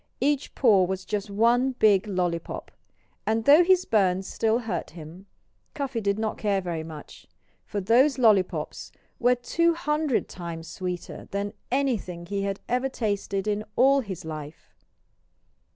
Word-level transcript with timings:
Each 0.19 0.55
paw 0.55 0.85
was 0.85 1.05
just 1.05 1.29
one 1.29 1.73
big 1.73 2.07
lollypop! 2.07 2.71
And 3.27 3.45
though 3.45 3.63
his 3.63 3.85
burns 3.85 4.25
still 4.25 4.57
hurt 4.57 4.89
him, 4.89 5.27
Cuffy 5.75 6.01
did 6.01 6.17
not 6.17 6.39
care 6.39 6.59
very 6.59 6.81
much. 6.83 7.27
For 7.67 7.79
those 7.79 8.17
lollypops 8.17 8.91
were 9.19 9.35
two 9.35 9.75
hundred 9.75 10.27
times 10.27 10.67
sweeter 10.67 11.27
than 11.29 11.53
anything 11.69 12.25
he 12.25 12.41
had 12.41 12.59
ever 12.67 12.89
tasted 12.89 13.47
in 13.47 13.63
all 13.75 13.99
his 13.99 14.25
life! 14.25 14.73